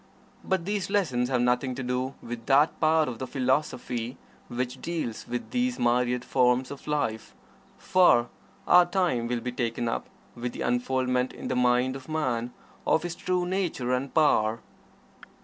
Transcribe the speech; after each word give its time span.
But 0.43 0.65
these 0.65 0.89
lessons 0.89 1.29
have 1.29 1.41
nothing 1.41 1.75
to 1.75 1.83
do 1.83 2.15
with 2.23 2.47
that 2.47 2.79
part 2.79 3.07
of 3.07 3.19
the 3.19 3.27
philosophy 3.27 4.17
which 4.47 4.81
deals 4.81 5.27
with 5.27 5.51
these 5.51 5.77
myriad 5.77 6.25
forms 6.25 6.71
of 6.71 6.87
life, 6.87 7.35
for 7.77 8.27
our 8.67 8.87
time 8.87 9.27
will 9.27 9.41
be 9.41 9.51
taken 9.51 9.87
up 9.87 10.07
with 10.33 10.53
the 10.53 10.61
unfoldment 10.63 11.33
in 11.33 11.49
the 11.49 11.55
mind 11.55 11.95
of 11.95 12.09
man 12.09 12.51
of 12.87 13.03
his 13.03 13.13
true 13.13 13.45
nature 13.45 13.93
and 13.93 14.11
power. 14.11 14.61